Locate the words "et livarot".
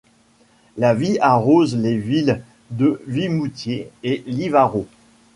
4.01-4.87